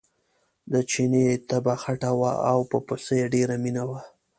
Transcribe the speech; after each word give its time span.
د 0.71 0.73
چیني 0.91 1.25
طبعه 1.49 1.75
خټه 1.83 2.11
وه 2.19 2.33
او 2.51 2.59
په 2.69 2.77
پسه 2.87 3.13
یې 3.19 3.25
ډېره 3.33 3.55
مینه 3.63 3.83
وه. 3.89 3.99